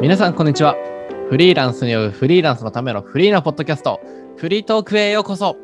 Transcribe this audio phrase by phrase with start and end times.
[0.00, 0.76] 皆さんこんにちは。
[1.28, 4.00] フリーランスによるフリーランスのためのフリーなポッドキャスト
[4.38, 5.58] フリートークへようこそ。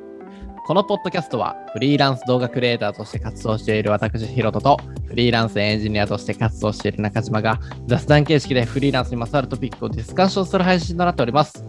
[0.67, 4.77] このポッドキャストはフリーランス動画クリエイターとして活動している私ヒロトと
[5.07, 11.65] フリーランスエンジニアとして活動している中島が雑談形式でフリーランスにまつわるトピックをディスカッションする配信となっております。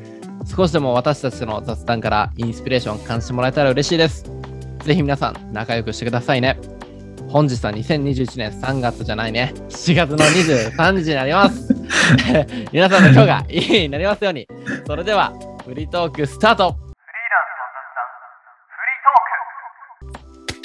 [0.53, 4.25] 少しでも私たちの雑談からインスピレーションを感じてもらえたら嬉しいです。
[4.83, 6.59] ぜひ皆さん仲良くしてくださいね。
[7.29, 9.53] 本日は2021年3月じゃないね。
[9.69, 11.66] 4月の23日になります。
[12.71, 14.47] 皆さんの今日がいい日になりますように。
[14.85, 15.33] それでは
[15.65, 16.75] フリートークスタート。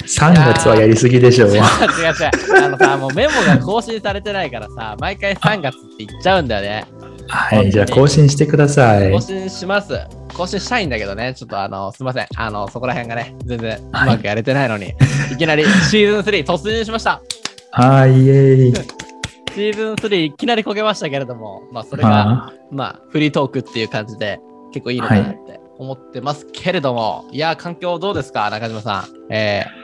[0.05, 1.49] 3月はやりすぎでしょう。
[1.49, 1.63] 違う違う。
[2.65, 6.85] あのさもうメモが更新されてないからさ毎回3月って言っちゃうんだよね。
[7.27, 9.11] はい、じゃあ更新してください。
[9.11, 9.21] 更。
[9.21, 9.93] 新します。
[10.33, 11.33] 更新したいんだけどね。
[11.35, 12.27] ちょっとあのすいません。
[12.35, 14.93] あのそこら辺がね全然うまくやれてないのに、
[15.31, 17.21] い、きなりシーズン3突入しました。
[17.71, 19.12] はい、イエーイ。
[19.53, 24.39] シーズン3いきなりこけましたけれどもまあそれがあまあ、フリートークっていう感じで
[24.73, 29.33] 結構いいのかなって思ってますけれども、い、やー、環境どうですか、中島さん？
[29.33, 29.83] えー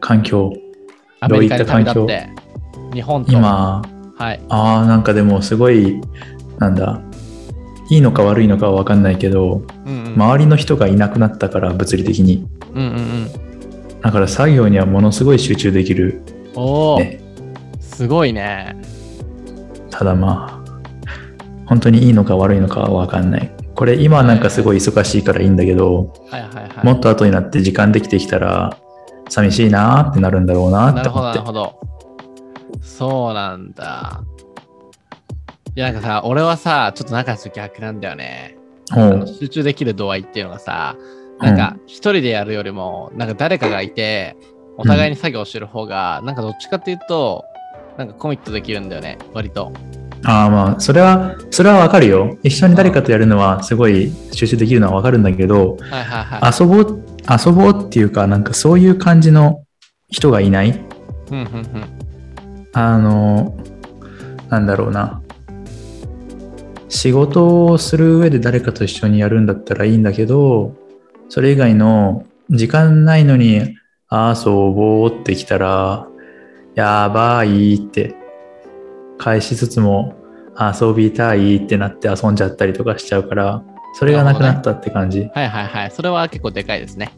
[0.00, 0.52] 環境。
[0.52, 0.60] ー、
[1.20, 2.28] アメリカに旅立どういって、
[2.92, 3.82] 日本と、今、
[4.16, 6.00] はい、ああ、なんかでもすごい、
[6.58, 7.00] なんだ、
[7.90, 12.46] いいのか悪いのかは分かんないけど、うんうん、周りの人がいなくなったから、物理的に。
[12.74, 14.00] うんうんうん。
[14.00, 16.22] だから作業にはものすごい集中できる。
[16.54, 17.23] おお、ね
[17.94, 18.76] すごいね。
[19.90, 23.50] ただまあ、本当にいいのか悪いのかは分かんない。
[23.76, 26.86] これ今はなんかすごい忙しいからいいんだけど、はいはいはい。
[26.86, 28.76] もっと後になって時間できてきたら、
[29.28, 31.70] 寂しいなーってなるんだろうななるほど、って思ってなる。
[31.70, 31.78] ほ
[32.72, 32.80] ど。
[32.82, 34.22] そうなんだ。
[35.76, 38.56] いや、なんかさ、俺はさ、ちょっと中と逆なんだよね。
[39.38, 40.96] 集中できる度合いっていうのがさ、
[41.38, 44.36] なんか一人でやるよりも、なんか誰かがいて、
[44.76, 47.44] お互いに作業してる方が、なんかどっちかっていうと、
[47.96, 49.72] なんかコミットできるんだよね、割と。
[50.26, 52.38] ああまあ、それは、それはわかるよ。
[52.42, 56.52] 一緒に誰かとやるのはすごい集中できるのはわかるんだけど、はいはいはい。
[56.58, 59.64] 遊ぼう、遊ぼうっていうか、なんかそういう感じの
[60.08, 60.80] 人がいない
[61.30, 61.84] うんうんうん。
[62.72, 63.54] あの、
[64.48, 65.20] なんだろうな。
[66.88, 70.74] 仕事をする上で誰かと一緒にやるんだったらいいんだけど、
[71.28, 73.76] それ以外の時間ないのに
[74.10, 76.08] 遊ぼうってきたら、
[76.74, 78.14] やばいって
[79.18, 80.14] 返しつつも
[80.58, 83.62] 遊びたいってなって遊んじゃったりとかしちゃうから、
[83.94, 85.30] それがなくなったって感じ。
[85.34, 85.90] はいはいはい。
[85.90, 87.12] それは結構でかいですね。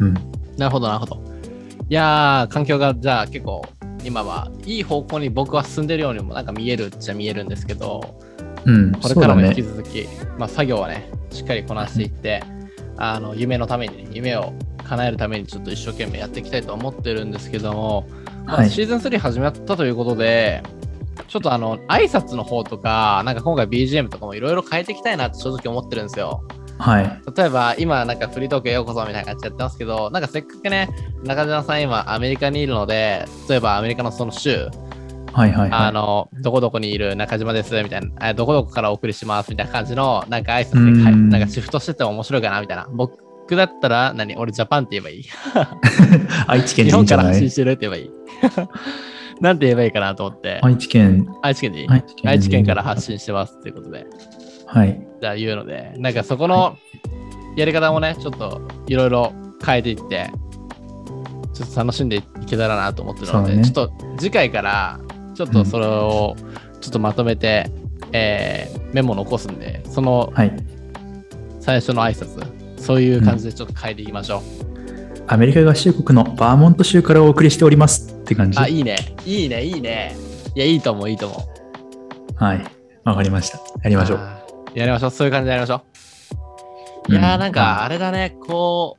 [0.00, 0.14] うん。
[0.56, 1.22] なるほどなるほど。
[1.88, 3.62] いやー、環境がじゃあ結構
[4.04, 8.18] 今はいい方向に僕は進んでるようにもなんか見えるっちゃ見えるんですけど、
[8.64, 9.62] うん、これからも引き。
[9.62, 10.06] 続き、
[10.38, 12.42] まあ、作業はね、しっかりこなしていって、
[12.96, 14.52] あの夢のためにね、夢を
[14.84, 20.62] 叶えるためにちょっと一生懸命やっていきたいと思ってるんですけども、まあはいシーズン3始まったということで、
[21.28, 26.44] ちょっとあの挨拶の方とか、なんか今回 BGM とかもいろいろ変えていきたいなって正直思ってるんですよ。
[26.78, 27.22] はい。
[27.36, 30.88] 例えば今なんかフリートークへようこそみたいな感じでやってますけど、なんかせっかくね、
[31.24, 34.68] 中島さん今アメリカにいるので、例えばアメリカのその州、
[35.32, 35.70] はいはいはい。
[35.70, 42.86] あの、どこどこにいる中島ですみたいな、あどこどこからお送りしますみたいな感じの、なんか挨拶でなんかシフトしてても面白いかなみたいな。
[42.92, 43.21] 僕
[43.56, 45.24] だったら何、俺ジャパンって言えばいい？
[46.46, 48.10] 愛知県日本から発信してるって言えばいい？
[49.40, 51.88] なんて言えばいいかなと思って、愛知県、愛知県でいい？
[52.24, 54.06] 愛知県から発信してますっていうことで、
[54.66, 55.06] はい。
[55.20, 56.76] じゃあ言うので、なんかそこの
[57.56, 59.32] やり方もね、ちょっといろいろ
[59.64, 60.30] 変えていって、
[61.52, 63.64] ちょっと楽しんでいけたらなと思ってるので、ね。
[63.64, 65.00] ちょっと次回から、
[65.34, 66.36] ちょっとそれを
[66.80, 67.70] ちょっとまとめて、
[68.12, 70.52] えーメモ残すんで、そのはい。
[71.60, 72.44] 最初の挨拶、
[72.82, 74.42] そういう感じでちょっと変えていきましょう。
[75.28, 78.58] アメリカ合衆国のバーモント州からお送りしておりますって感じ。
[78.58, 78.96] あ、いいね。
[79.24, 80.16] いいね、いいね。
[80.56, 81.48] いや、いいと思う、いいと思
[82.40, 82.44] う。
[82.44, 82.64] はい。
[83.04, 83.58] わかりました。
[83.84, 84.18] やりましょう。
[84.74, 85.10] やりましょう。
[85.10, 85.82] そういう感じでやりましょ
[87.08, 87.12] う。
[87.12, 88.98] いやー、なんか、あれだね、こ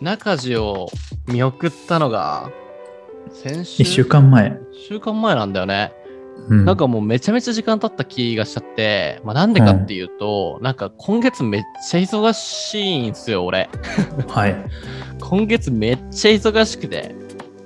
[0.00, 0.88] う、中地を
[1.26, 2.50] 見送ったのが、
[3.32, 3.82] 先週？
[3.82, 4.58] 一週間前。
[4.88, 5.92] 週間前なんだよね。
[6.48, 13.68] うん、なんかもうめちゃめちゃ時間経った気がしちゃって、まあなんでかっていうと、なんか今月めっちゃ忙しいんすよ、俺。
[14.28, 14.56] はい。
[15.20, 17.14] 今月めっちゃ忙しくて。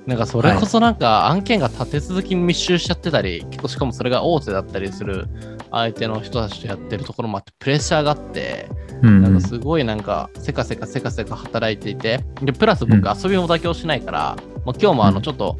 [0.05, 5.27] なんかそれこそなんか案件が立て続き密集しちゃってたり、結構しかもそれが大手だったりする
[5.71, 8.69] 相手の人たちとやってるところもあってプレッシャーがあって、
[9.01, 14.35] うんなんかすごいなんかせかせかせかせか働いていて、で、プラス僕うん遊びも妥協しないから、
[14.65, 15.57] まあ、今日もあうんのちょっと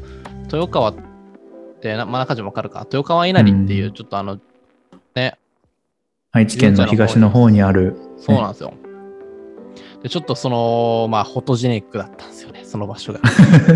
[0.52, 1.13] 豊川って、
[1.92, 4.38] なまあ、中島わかるか、豊川稲荷っていううんちょっとあの、
[5.14, 5.38] ね、
[6.32, 7.96] 愛知県の東の方にある。
[8.18, 8.74] そうなんですよ。
[10.02, 13.20] で、ちょっとその、まあ、フォトジェニックだったんですよね、その場所が。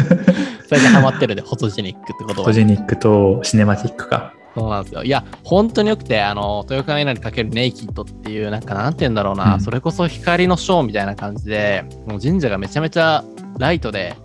[0.69, 4.35] 最近ハマってるで、フォトジェニックって言葉フォトジェニックとシネマティックか。
[4.55, 5.05] そうなんですよ。
[5.05, 13.25] いや、本当によくて、あの、豊川稲荷かけるネイキッドっていう、なんか、なんて言うんだろうな、うんそれこそ光のショーみたいな感じで、もう神社がめちゃめちゃ
[13.59, 14.17] ライトで、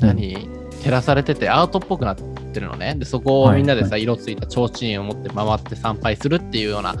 [0.00, 0.48] 何、
[0.82, 2.22] 照らされてて、アートっぽくなって
[2.60, 2.94] るのね。
[2.96, 6.94] で、そこをみんなでさ、は色ついた提灯を持って回って参拝するっていうような、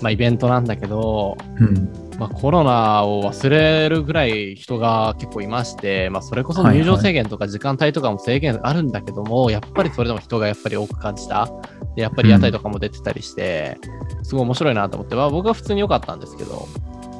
[0.00, 2.02] まあ、イベントなんだけど、うん。
[2.18, 11.48] まあ、コロナを忘れるぐらい人が結構いまして、まあ、それこそ入場制限とか時間帯とかも制限あるんだけども、やっぱりそれでも人がやっぱり多く感じた。
[11.96, 13.78] で、やっぱり屋台とかも出てたりして、
[14.22, 16.68] すごい面白いなと思って、まあ、僕は普通に良かったんですけど、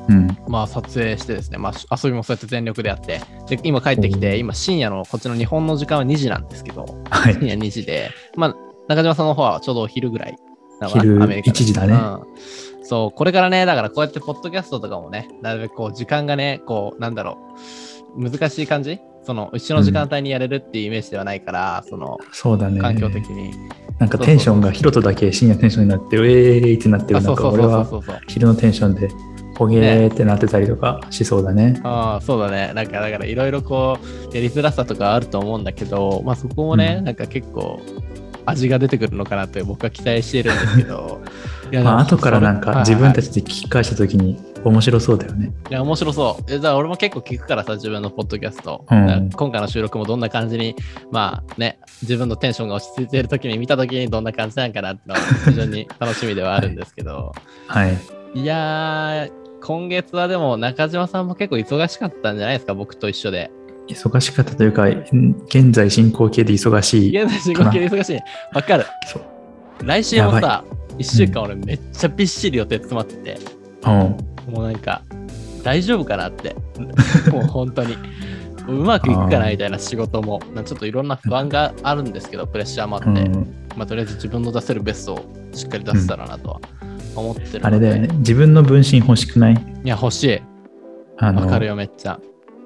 [0.08, 0.36] うん。
[0.48, 7.34] まあ、撮影してですね、まあ、遊びもそうやって全力でやって、で、今帰ってきて、今深夜のこっちの日本の時間は2時なんですけど、はい。
[7.34, 8.56] 深夜2時で、まあ、
[8.88, 10.36] 中島さんの方はちょうどお昼ぐらい。
[10.88, 12.22] 昼アメリカで1時だねうん
[12.84, 17.38] そう、これからね、だからこうやってポッドキャストとかもね、なるべくこう時間がね、こう、なんだろ
[18.16, 18.98] う、難しい感じ？
[19.24, 22.80] その、一緒の時間帯にやれるっていうイメージではないから、その、そうだね。
[22.80, 23.52] 環境的に。
[23.98, 27.24] なんかテンションがヒロトだけ深夜テンションになって、ウェーイってなってあ、る。
[27.24, 28.20] なそうそうそうそうんか俺は。
[28.26, 29.08] 昼のテンションで、
[29.62, 31.80] ほげーってなってたりとかしそうだね。
[31.84, 32.72] ああ、そうだね。
[32.74, 37.80] なんか、だからいろいろこう、やりづらさとかあると思うんだけど、まあそこもね、うんなんか結構、
[38.44, 41.20] 味が出てくるのかなって僕は期待してるんですけど。
[41.70, 43.30] いやまあ後からなんか自分たち。
[43.30, 45.52] ちで聞き返したときに面白そうだよね。
[45.70, 46.52] いや、面白そう。
[46.52, 48.84] えだから俺も結構聞くからさ、自分のポッドキャスト。
[48.90, 50.76] うん今回の収録もどんな感じに、
[51.10, 57.32] まあね、自分のテンションが落ち着いている時に見た時にどんな感じなんかなってのは非常に楽しみではあるんですけど。
[57.68, 57.96] はい。
[58.34, 63.50] い、やー、今月はでも中島さんも結構忙しかったんじゃないですか、僕と一緒で。
[63.88, 67.22] 忙しかったというか、ん現在進行形で忙しい。
[67.22, 68.18] 現在仕事系で忙しい。
[68.54, 68.84] わかる。
[69.06, 69.86] そう。
[69.86, 70.64] 来週もやさ、
[70.98, 73.38] 1週間俺めっちゃびっしり予定詰まってて、
[73.86, 74.52] うん。
[74.52, 75.02] もうなんか、
[75.62, 76.56] 大丈夫かなって。
[77.30, 77.96] もう本当に。
[78.68, 86.60] うまくいくかなみたいな仕事も、まあちょっといろんな不安があるんですけど、プレッシャーもあって、うん、まあとりあえず自分の出せるベストをしっかり出せたらなとは
[87.14, 88.08] 思ってるあれだよね。
[88.18, 89.54] 自分の分身欲しくない？
[89.54, 90.42] いや、欲しい。
[91.18, 92.20] あのわかるよ、めっちゃ。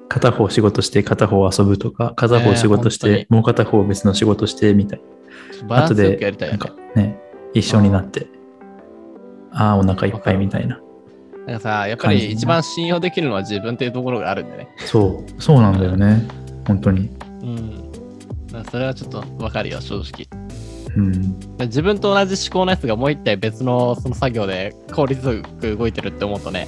[0.09, 5.01] 片方仕事して片方遊ぶとか、片方仕事しねえて、もう片方別の仕事してみたい
[5.67, 6.75] バランスよ後でくやりたいよねなんか。
[6.95, 7.19] ね、
[7.53, 8.27] 一緒になって、
[9.51, 10.79] ああ、お腹いっぱいみたいな。
[11.45, 14.69] なんかさ、やっぱり一番信用できるのは自分っていうところがあるんでね。
[14.77, 16.25] そう、そうなんだよね。
[16.67, 17.09] 本当に。
[17.41, 17.83] うん。
[18.71, 20.25] それはちょっとわかるよ、正直。
[20.97, 21.39] うん。
[21.59, 26.67] 自分と同じ思考のやつがもう一体別のその作業で効率よく動いてるって思うとね、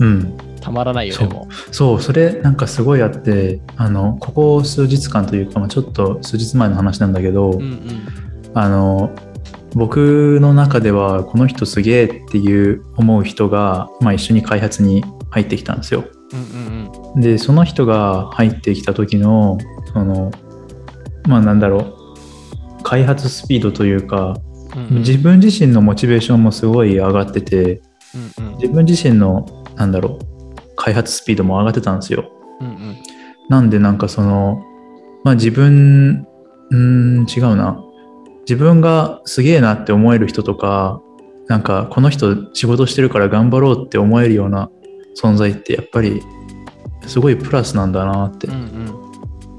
[0.00, 0.36] うん。
[0.60, 7.54] たまらないよそうね、もそう、それなんかすごいあって、あの、ここ数日間というか、まあ、ちょっと数日前の話なんだけど、う。
[7.54, 7.80] うんうん。
[8.54, 9.14] あの、
[9.74, 16.04] 僕の中ではこの人すげえっていう思う人が、まあ、一緒に開発に入ってきたんですよ。
[16.32, 19.58] うんうんで、その人が入ってきた時の、
[19.92, 20.30] その、
[21.26, 21.95] まあなんだろう、
[22.86, 24.36] 開発スピードというか、
[24.76, 24.82] うん。
[24.82, 27.80] うんうん自分自身のモチベーションもすごい上がってて、
[28.38, 29.44] うんうん自分自身の、
[29.74, 32.30] なんだろう、開発スピードも上がってたんですよ。
[32.60, 32.96] うんうん
[33.48, 34.62] なんでなんかその、
[35.24, 36.26] まあ自分、
[36.70, 37.80] うーん、違うな。
[38.40, 41.00] 自分がすげえなって思える人とか、
[41.48, 44.70] なんかこの人仕事してるから頑張ろうって思えるような
[45.20, 46.22] 存在ってやっぱり
[47.06, 49.06] すごいプラスなんだなってうんうん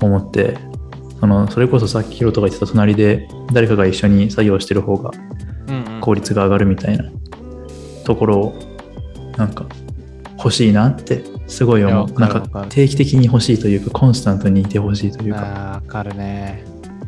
[0.02, 0.58] 思って、
[1.20, 5.12] そのそれこそさっきヒロトが言ってた隣で誰かが一緒に作業してる方が
[6.02, 7.06] 効率が上がるみたいな
[8.06, 8.60] ところを
[9.38, 9.66] なんか
[10.38, 12.20] 欲しいなってすごい思う。
[12.20, 15.42] なんか定期的に欲しいというかコンスタントにいて欲しいというか。
[15.42, 16.64] あーわかるね。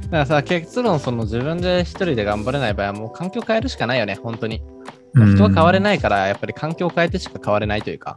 [0.06, 4.64] だからさ、結論、その自分で一人で頑張れない場合は、もう環境変えるしかないよね、本当に。
[5.14, 5.82] まあ人は変われい。
[5.82, 8.16] ないから、やっぱり環境を変えてしか変われないというか、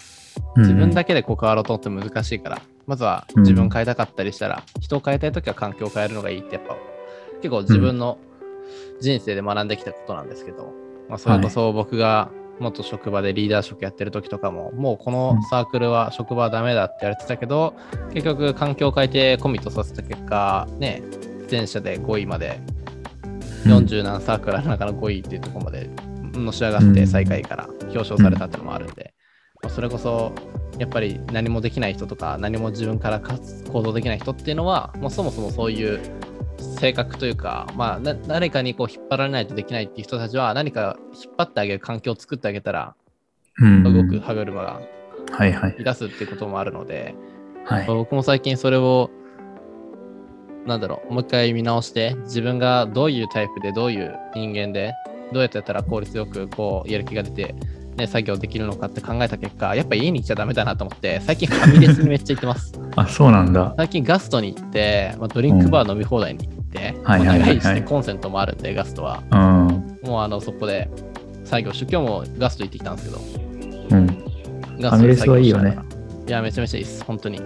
[0.56, 6.76] 自分だけでこう変わろうと思っても難しいから、まずは自分変えたかったりしたら、人を変えたいときは環境を変えるのがいいって、やっぱ
[7.36, 8.18] 結構自分の
[9.00, 10.72] 人生で学んできたことなんですけど、
[11.08, 17.74] まあ、それこそ僕が元職場でリーダー職やってる時とかも、もうこのサークルは職場はダメだって言われてたけど、
[18.12, 21.02] 結局環境を変えてコミットさせた結果、ね、
[21.50, 22.60] 前者で5位まで、
[23.64, 25.88] 40何サークルの中の5位っていうところまで
[26.32, 29.11] のし上がって最下位から表彰されたってのもあるんで、まあ
[29.68, 30.32] それこそ
[30.78, 36.00] やっぱり何もできない人とか何も自分から行動できない人っていうのはもうそもそもそういう
[36.80, 42.94] 性格というか、まあ、な誰かにこう引っ張られないとできないっていう人たちは何か引っ張ってあげる環境を作ってあげたら
[43.58, 44.80] うん動く歯車が
[45.30, 45.76] はいはい。
[45.78, 47.14] 出すっていうこともあるので、
[47.64, 47.86] はい。
[47.86, 49.10] 僕も最近それを
[50.66, 54.92] なんだろうもう一回見直して自分がどういうタイプでどういう人間で
[55.32, 57.54] どうやってやったら効率よくこうやる気が出て、
[57.96, 63.74] ね、作業できるのかって考えた結果やっぱ家に行っちゃダメだなと思って最近ファミレスにめっちゃ行ってます あ、そうなんだ。
[63.76, 67.84] 最近ガストに行って、まあ、ドリンクバー飲み放題に行って、はいはいはい長いしはい。
[67.84, 69.22] コンセントもあるんで、ガストは。
[69.30, 69.98] うん。
[70.08, 70.90] もうあのそこで
[71.44, 73.20] 作業して、今日もガスト行ってきたんですけど、
[73.90, 74.06] うん。
[74.80, 75.78] ガファミレスはいいよね。
[76.26, 77.40] いや、めちゃめちゃいいです、本当に。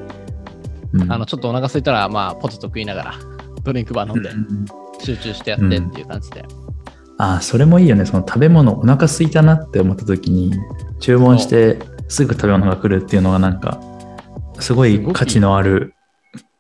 [0.93, 3.15] うんあの、ちょっとお腹空いたら、まあ、ポテト食いながら、
[3.63, 4.67] ドリンクバー飲んでう、ん
[5.01, 6.43] 集中してやってっていう感じで。
[6.43, 6.66] あ
[7.19, 8.05] あ、それもいいよね。
[8.05, 10.53] その食べ物、お腹空いたなって思った時に、
[11.01, 13.81] 注文してすぐ食べ物が来るっていうのがなんか、
[14.61, 15.95] すごい価値のある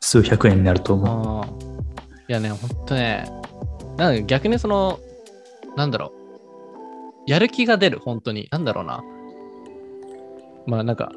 [0.00, 1.46] 数百円になると思う。
[2.28, 3.30] いやね、ほんとね、
[3.96, 4.98] なんか逆にその、
[5.76, 6.12] なんだろ
[7.26, 8.48] う、やる気が出る、本当に。
[8.50, 9.02] なんだろうな。
[10.66, 11.12] まあなんか、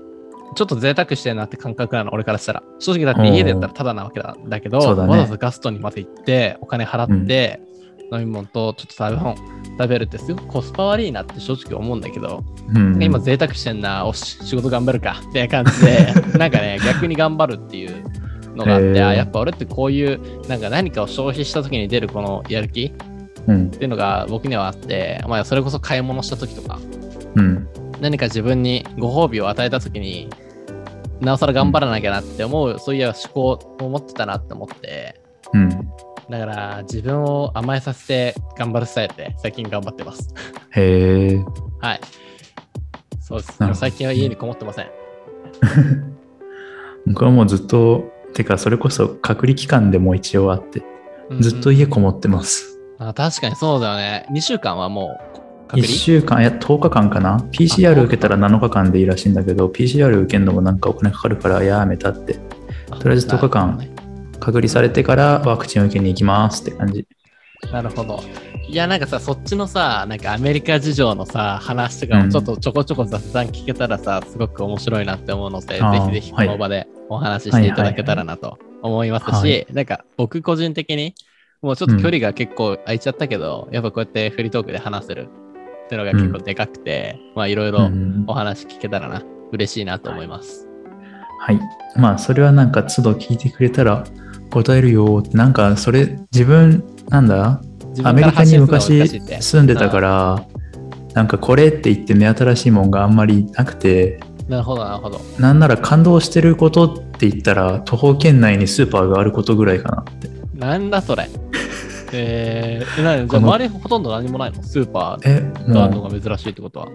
[0.56, 2.64] ちょっと贅沢してるなって感覚なの、俺からしたら。
[2.80, 7.62] 正直だって家でやったらタダなわけだだけど、そうだねわざわざガストにまで行って、お金払って、
[8.12, 9.36] 飲み物とちょっと食べ物
[9.78, 18.04] 食べるってすごくコスパ悪いなって正直思うんだけど、うん、今贅沢してんな、おし、仕事頑張るかって感じで、 なんかね、逆に頑張るっていう
[18.56, 22.92] のがあって、あやっぱ俺ってこういう、なんか何かを消費した時に出るこのやる気っ
[23.50, 26.80] うん、ていうのが僕にはあって、まあそれこそ買い物した時とか、
[27.36, 27.68] うん、
[28.00, 30.30] 何か自分にご褒美を与えた時に
[31.20, 35.20] なおさら頑張らなきゃなって思う、そういう思考を持ってたなって思って
[35.54, 35.70] うん。
[36.30, 40.34] だから自分を甘えさせて頑張るスタイルで最近頑張ってます。
[40.72, 41.46] へえ。
[41.80, 42.02] はい。
[43.20, 43.60] そうです。
[43.60, 43.80] なるほど。
[43.80, 44.88] 最近は家にこもってません。
[47.08, 50.84] 僕はもうずっと、てか、それこそ隔離期間でも一応あって、
[51.40, 51.76] ずっとうん。
[51.76, 52.80] うん家こもってます。
[53.00, 54.28] あ確かにそうだよね。
[54.32, 57.38] 2週間はもう隔1離週間、いや、10日間かな。
[57.52, 62.40] PCR 受けたら7日間でいいらしいんだけど、PCR 受けるのもなんかお金かかるからやめたって。
[63.00, 63.99] とりあえず10日間
[64.40, 67.08] 隔離されてからワクチンを受けに行きますって感じ。
[67.72, 68.24] なるほど。
[68.68, 81.16] いや、なんかさ、そっちのさ、なんかアメリカ事情のさ、話とかもちょっとちょこちょこ雑談聞けたらさ、すごく面白いなって思うので、ぜひぜひこの場でお話ししていただけたらなと思いますし、はいなんか僕個人的に、
[81.62, 85.28] もうちょっと距離が結構空いちゃったけど、やっぱこうやってフリートークで話せる
[85.86, 90.70] っていうのが結構でかくて、まあいろいろうんお話聞けたらな、嬉しいなと思います。
[91.40, 91.60] はい。
[91.96, 94.04] まあ、それはなんか都度聞いてくれたら
[94.50, 97.62] 答えるよって、なんかそれ自分、なんだ？
[97.90, 99.08] 自アメリカに昔
[99.42, 100.46] 住んでたから、
[101.14, 105.20] なんかこれって言って目新しいもんがあんまりなくて、なるほど、なるほど。
[105.40, 110.30] なんなら感動してることって言ったら徒歩圏内にスーパーがあることぐらいかなって。
[110.56, 111.30] なんだそれ。
[112.14, 113.28] えー、なに？
[113.30, 114.64] じゃあ周りほとんど何もないの？
[114.64, 116.88] スーパーえ、があるのもが珍しいってことは。
[116.88, 116.90] う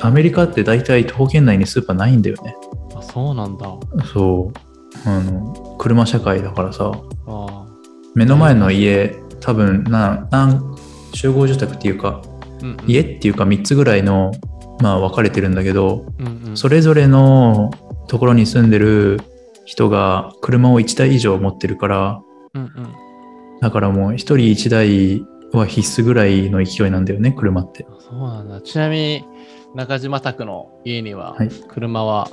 [0.00, 2.56] アメリカって大体徒歩圏内にスーパーないんだよね。
[2.96, 3.66] あ、そうなんだ。
[4.12, 4.71] そう。
[5.04, 6.92] あの、車社会だからさ、
[7.26, 7.66] あ
[8.14, 10.76] 目の前の家、多分な、なん
[11.14, 14.32] 集合住宅っていうか、ーうんうん、家っていうか3つぐらいの、
[14.80, 17.70] まあ分かれてるんだけど、うんうん、それぞれの
[18.08, 19.20] ところに住んでる
[19.64, 22.20] 人が車を1台以上持ってるから、
[22.54, 22.70] うんうん。
[23.60, 27.86] だからもう1人1台は必須ぐらいの勢いなんだよね、車って。
[27.88, 28.60] あそうなんだ。
[28.60, 29.24] ちなみに、
[29.74, 32.28] 中島拓の家にははい、車は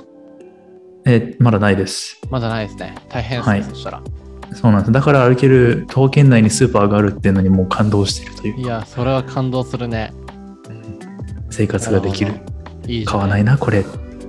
[1.06, 2.20] え、まだないです。
[2.30, 2.94] まだないですね。
[3.08, 4.02] 大変ですね、はいそしたら。
[4.54, 4.92] そうなんです。
[4.92, 10.12] だから歩ける徒歩圏内にスーパーがあるっていうのにもう感動してるというか、いや、それは感動するね。
[11.50, 12.34] 生活ができる。
[12.86, 13.84] いい買わないな、これ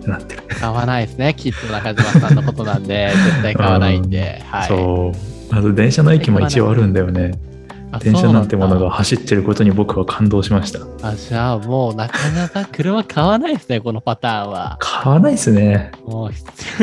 [0.06, 0.44] なってる。
[0.48, 1.34] 買わないですね。
[1.36, 4.42] きっと中島さんのことなんで、絶対買わないんで。
[4.48, 4.68] はい。
[4.68, 5.56] そう。
[5.56, 7.34] あと電車の駅も一応あるんだよね。
[7.93, 8.79] あ電車なんてもの。
[8.79, 10.79] が走ってることに僕は感動しました。
[11.07, 14.77] あ、じゃあもうなかなか車買わないですね、このパターンは。
[14.79, 15.91] 買わないっすね。
[16.05, 16.31] もう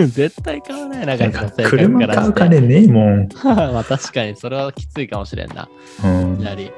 [0.07, 1.51] 絶対買わない、中なんか。
[1.69, 3.29] 車買う金ねえもん。
[3.45, 5.69] まあ確かにそれはきついかもしれんな。
[6.05, 6.71] うんやり。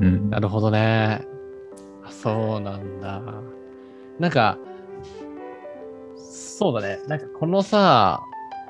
[0.00, 1.22] うんなるほどね。
[2.04, 3.22] あそうなんだ。
[4.18, 4.58] なんか、
[6.16, 6.98] そうだね。
[7.08, 8.20] なんかこのさ、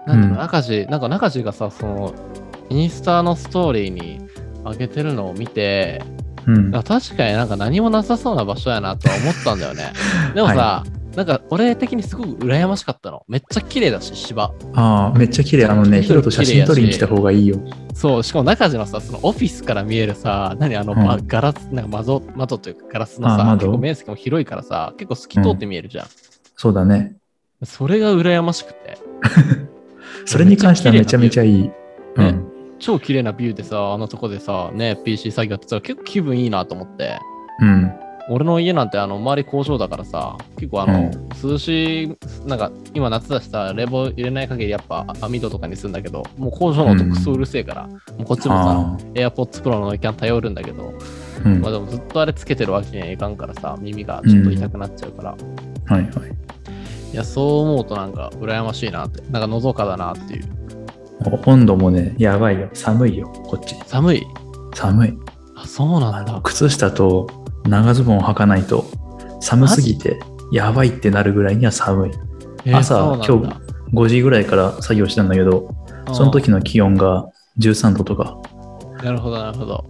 [0.06, 2.14] なんだろう、うん中地、なんか中地がさ、その、
[2.70, 4.20] インスタのストーリーに
[4.64, 6.02] 上げてるのを見て、
[6.46, 9.92] うんあ確かになんか何もなさそうな場所やなとは思ったんだよね。
[10.34, 10.84] でもさ、は
[11.16, 13.22] なんか俺的にすごく羨ましかったの。
[13.28, 14.52] めっちゃ綺麗だし、芝。
[14.74, 15.66] ああ、めっちゃ綺麗。
[15.66, 17.60] あのね、ヒロと写真撮りに来た方がいいよ。
[17.94, 26.06] そう、しかも中地のさ、そのオフィスから見えるさ、何あの、うんまガラス、なんか窓、窓というかガラスのさ、結構面積も広いからさ、結構透き通って見えるじゃん。
[26.56, 27.14] そうだね。
[27.62, 28.98] それが羨ましくて。
[30.26, 31.70] それに関してはめちゃめちゃいい。
[32.16, 32.53] うねん。
[32.84, 37.18] 超綺麗なビューでさ、あのとこでさ、ね、PC 作業やってたら結構気分いいなと思って。
[37.60, 37.92] うん。
[38.28, 50.92] 俺の家なんてあの周り工場だからさ、結構あの、う涼しい、なんか今夏だしさ、冷房入れない限りやっぱ網戸とかにするんだけど、もう工場の音クソうるせえから、もうこっちもさ、あ AirPods Pro のキャン頼るんだけど、
[51.42, 51.48] あ。
[51.48, 51.60] うん。
[51.62, 55.36] まあはでもずっとあれつけてるわけにはいかんからさ、耳がちょっと痛くなっちゃうから、
[55.98, 56.04] いはい。
[57.12, 60.53] いや、そう思うとなんか羨ましいなって、なんかのどかだなっていう
[61.46, 62.68] 温度もね、やばいよ。
[62.72, 63.76] 寒いよ、こっち。
[63.86, 64.26] 寒い？
[64.74, 65.18] 寒い。
[65.56, 66.40] あ、そうなんだ。
[66.42, 67.28] 靴下と
[67.64, 68.84] 長ズボンを履かないと
[69.40, 70.18] 寒すぎて
[70.52, 72.10] やばいってなるぐらいには寒い。
[72.64, 73.54] えー朝今日
[73.92, 75.74] 5時ぐらいから作業したんだけど、
[76.12, 77.28] その時の気温が
[77.58, 78.38] 13度とか、
[79.02, 79.84] なるほど、なるほど。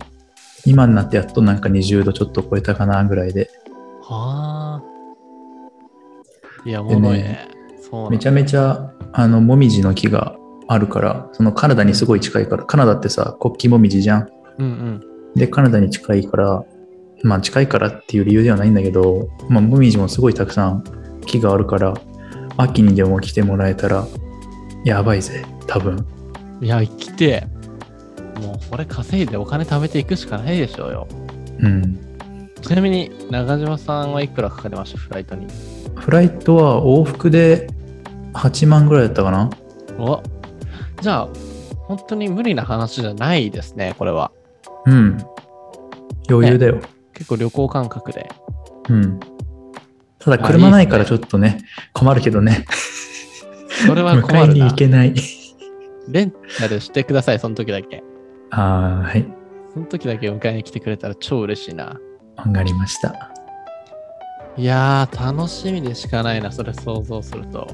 [0.66, 3.50] 今になってやっとなんか20度ちょっと超えたかなぐらいで、
[4.02, 6.68] はあ。
[6.68, 7.48] いや、おもろいね。
[7.80, 14.28] そうなんだめちゃめちゃあのもみじの木があるから、そのカナダにすごい近いから、カナダってさ、国旗もみじじゃん。
[14.58, 15.02] うんうん。
[15.34, 16.64] で、カナダに近いから、
[17.22, 20.84] まあ近いからっていう理由ではないんだけど、まあもみじもすごいたくさん
[21.26, 21.94] 木があるから、
[22.56, 24.06] 秋にでも来てもらえたら、
[24.84, 26.06] やばいぜ、多分。
[26.60, 27.46] いや、来て、
[28.40, 31.08] もうこれ稼いでお金貯めていくしかないでしょうよ。
[31.60, 31.98] うん。
[32.60, 35.46] ちなみに、中島さんはいくらかかりました、フライトに？
[35.96, 37.68] フライトは往復で
[38.34, 39.50] 8万ぐらいだったかな？
[39.98, 40.22] お
[41.00, 41.28] じゃあ、
[41.86, 44.30] 本当に無理な話じゃないですね、これは。
[44.86, 45.18] うん。
[46.30, 46.80] 余裕だよ。
[47.12, 48.28] 結構旅行感覚で。
[48.88, 49.20] うん。
[50.18, 51.58] ただあ車ないからちょっとね、
[51.92, 52.64] 困るけどね。
[53.86, 54.72] それは困迎えに行るな。
[54.74, 55.14] けない。
[56.08, 58.02] レンタルしてください、その時だけ。
[58.50, 59.26] あーはい。
[59.72, 61.98] その時だけ迎えに来てくれたら超嬉しいな。
[62.36, 63.30] わかりました。
[64.56, 67.66] いやー、楽しみでしかないな、それ想像すると。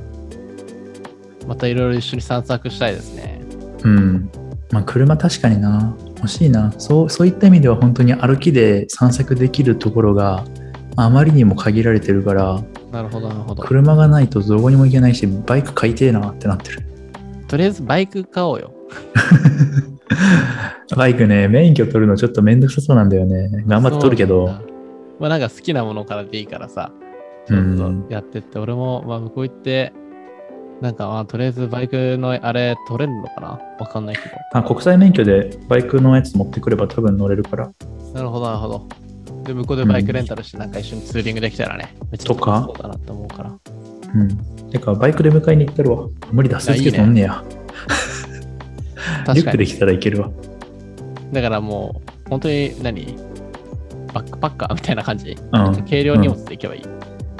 [1.46, 3.40] またいろいろ一緒に散策したいですね。
[3.84, 4.30] うん。
[4.70, 5.96] まあ車確かにな。
[6.16, 6.72] 欲しいな。
[6.78, 10.44] そう、そういった意味では本当に歩きで散策できるところが
[10.96, 13.62] あまりにも限られてるから、なるほど、なるほど。
[13.62, 16.82] 車がないとどこにも行けないし、バイク買いてえなってなってる。
[17.48, 18.72] とりあえずバイク買おうよ。
[20.96, 23.64] バイクね、免許取るのちょっとめんどくさそうなんだよね。
[23.66, 24.46] 頑張って取るけど
[25.20, 26.90] まあなんか好きなものからでいいからさ、
[27.46, 29.92] ちょっとやってって、俺もまあ向こう行って、
[30.80, 33.60] なんかまあとりあえずバイクのあれ取れるのかな？
[33.78, 34.22] わかんないけ
[34.54, 37.66] あ国際免許でバイクのやつ持ってくれば多分乗れるから。
[37.66, 38.12] ど。
[38.14, 38.88] なるほど、なるほど。
[39.44, 42.64] で、向こうでバイクレンタルしてなんか一緒にツーリングできたらね、めっちゃとか？
[42.66, 43.52] そうだなって思うから。
[44.14, 44.70] うん。
[44.70, 46.08] てか、バイクで迎えに行ったるわ。
[46.32, 47.44] 無理だ、スーツケース乗んねや。
[49.34, 49.42] リ。
[49.42, 50.30] ュックできたらいけるわ。
[51.32, 53.16] だからもう、本当に何？
[54.12, 55.36] バックパッカーみたいな感じ？
[55.52, 56.82] うん軽量荷物で行けばいい。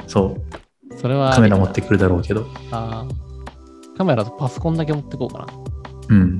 [0.07, 0.37] そ
[0.91, 0.97] う。
[0.97, 1.33] それは。
[1.33, 2.45] カメラ持ってくるだろうけど。
[2.71, 3.30] あー
[3.97, 5.47] カメラとパソコンだけ持ってこうかな。
[6.09, 6.37] うん。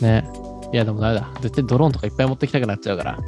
[0.00, 0.28] ね。
[0.72, 1.28] いや、でもダメだ。
[1.40, 3.18] 絶対ドローンとかいっぱい持ってきたくなっちゃうから。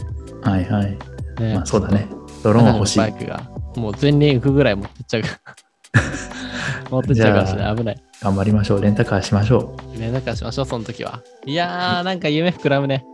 [0.43, 0.99] はいはい。
[1.41, 1.55] ね。
[1.55, 2.09] まあそうだね。
[2.43, 3.09] ドローンは欲しいバ。
[3.09, 3.51] イクが。
[3.77, 6.01] もう全輪浮くぐらい持ってっちゃうから。
[6.91, 7.77] 持ってっちゃうかもしれない。
[7.77, 8.03] 危ない。
[8.23, 8.83] 頑張りましょう。
[8.83, 11.23] レンタカーしましょね、なんかしましょう、その時は。
[11.47, 13.05] いやー、なんか夢膨らむね。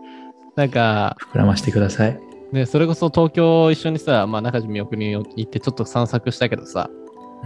[0.57, 1.35] なんか、う。
[1.37, 2.19] 膨らましてください。
[2.53, 6.89] ね、それこそ東京一緒にさ、まあ、中地見送りに行ってちょっと散策したけどさ、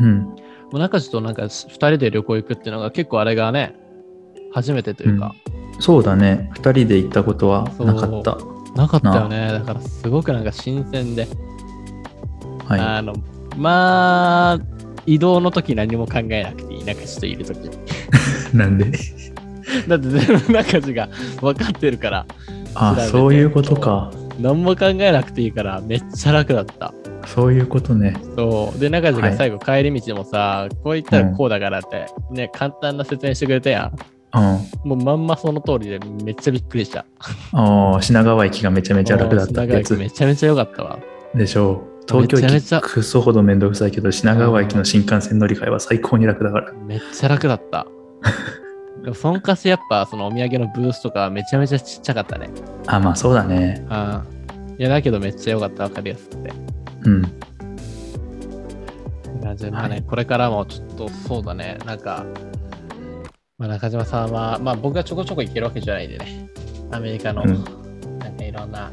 [0.01, 0.37] うん。
[0.71, 3.75] もう中地となんか2人で旅行行くっていうのが結構あれがね、
[4.53, 5.35] 初めてというか、
[5.81, 6.51] そうだね。
[6.55, 8.39] 二人で行ったことはなかった。
[8.75, 9.51] なかったよね。
[9.53, 11.27] だからすごくなんか新鮮で、
[12.65, 13.15] はあの、
[13.57, 14.59] まあ、
[15.07, 17.67] 移動の時何も考えなくていい、中地といる時。
[17.67, 17.71] い。
[18.57, 18.87] なんで？
[19.87, 21.09] だって全部中地が
[21.41, 22.27] 分かってるから、
[22.75, 24.11] あそういうことか。
[24.41, 26.95] 何も考えなくていいから、めっちゃ楽だった。
[27.35, 28.17] そういうことね。
[28.37, 28.79] そう。
[28.79, 33.93] で、中地が最後帰り道でもさ、こう言ったらうんこうだからって、ね、簡単な説明してくれたや
[34.35, 34.39] ん。
[34.39, 34.89] うん。
[34.89, 37.05] もうまんまその通りでめっちゃびっくりした。
[37.53, 40.99] ああ、品川駅がめちゃめちゃ楽だったってやつめちゃめちゃ良かったわ。
[41.35, 42.05] でしょう。
[42.09, 46.73] 東京駅めちゃめちゃクソほどめんどくさいけど、品川駅の新幹線乗り換えは最高に楽だから。
[46.73, 47.87] めっちゃ楽だった。
[49.15, 52.49] そんかしやっぱそのお土産のブースとかめちゃめちゃちっちゃかったね。
[52.87, 53.87] あ、まあそうだね。
[53.91, 54.75] うん。
[54.79, 55.85] いやだけどめっちゃ良かった。
[55.85, 56.53] わかりやすくて。
[57.09, 57.39] うん。
[59.49, 60.03] 感じでまあね、はい。
[60.03, 62.27] これからもちょっとそうだね、なんか、
[63.57, 66.49] まあ、中島さんは、まあ僕がちょこちょこ行けるわけじゃないんでね、
[66.91, 68.19] アメリカの、うん。
[68.19, 68.91] なんかいろんな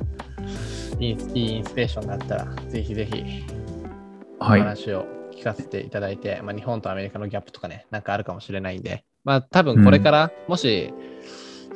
[0.99, 3.43] インスいいインスピレーションがあったら、ぜひぜひ
[4.39, 4.59] おはい。
[4.61, 10.93] 話を聞かせていただいて、まあ日本とアメリカのギャップとかね、なんかあるかもしれないんで、まあ多分これから、もし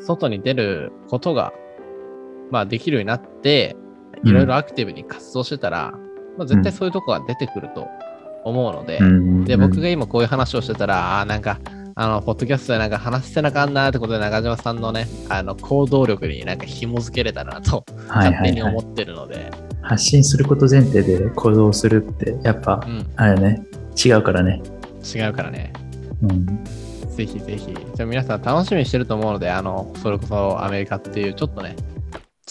[0.06, 1.54] 外に出ることが、
[2.52, 3.76] まあできるようになって、
[4.24, 5.94] いろいろアクティブに活動してたら、
[6.40, 7.86] まあ絶対そういうとこが出てくると
[8.46, 11.60] 思うので、うんで、僕が今こういう話をしてたら、あーなんか、
[11.96, 23.66] あの、ポッドキャストでなんか話してなあかんなってことで中島さんのね、あの、行動力になんか紐づけれたらなと、はい勝はいはい手に思ってるので、発信すること前提で行動するって、やっぱう、ん、あれね、
[24.02, 24.62] 違うからね。
[25.04, 25.74] 違うからね。
[26.22, 26.46] うん。
[27.18, 27.74] ぜひぜひ。
[27.96, 31.76] じゃあ皆さん楽しみにしてると思うので、あの、それこそアメリカっていうちょっとね、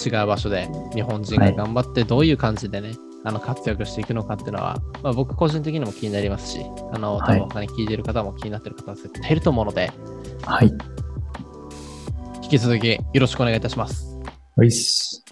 [0.05, 2.92] 違う場所で日本人が頑張ってどういう感じでね、
[3.24, 6.61] あの活躍していくのかっていうのは、まあ、僕個人的にも気になりますし、
[6.92, 9.90] あの、多はい分他に聞いてる方も気になってる方は絶対いると思うので、
[10.44, 10.72] はい。
[12.42, 14.18] 引き続きよろしくお願いいたします。
[14.57, 14.70] おい。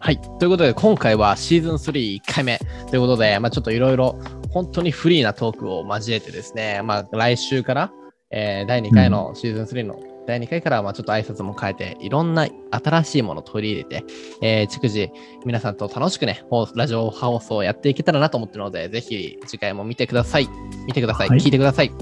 [0.01, 0.21] はい。
[0.39, 4.19] ということで、今回はシーズン31回目ということで、まあ、ちょっといろいろ
[4.51, 7.93] 本当にフリーなトークを交えてですね、まあ、来週から、
[8.31, 14.05] えー第2回のシーズン3の第2回から、まあ、ちょっと挨拶も変えて、いろんな新しいものを取り入れて、
[14.43, 15.11] えー、逐次
[15.45, 20.49] 皆さんと楽しくね、放ラジオ放送をやっていけたらなと思ってるので、ぜひ次回も見てください。
[20.87, 21.29] 見てください。
[21.29, 21.93] はい聞いてください。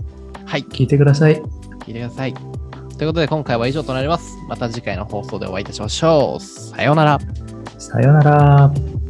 [0.46, 0.62] はい。
[0.62, 1.36] 聞いてください。
[1.36, 2.34] 聞いてください。
[2.34, 4.36] ということで、今回は以上となります。
[4.48, 6.42] また次回の放送でお会いいたしましょう。
[6.42, 7.18] さようなら。
[7.78, 9.03] さようなら。